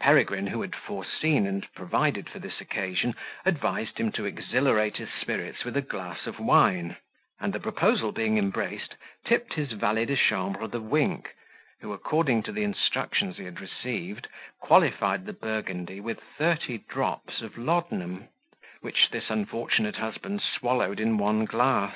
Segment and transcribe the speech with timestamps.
[0.00, 3.14] Peregrine, who had foreseen and provided for this occasion,
[3.46, 6.96] advised him to exhilarate his spirits with a glass of wine;
[7.38, 11.32] and the proposal being embraced, tipped his valet de chambre the wink,
[11.80, 14.26] who, according to the instructions he had received,
[14.58, 18.26] qualified the Burgundy with thirty drops of laudanum,
[18.80, 21.94] which this unfortunate husband swallowed in one glass.